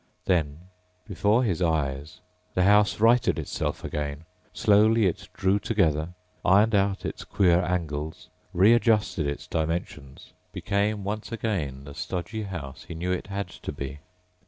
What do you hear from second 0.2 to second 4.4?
Then, before his eyes, the house righted itself again.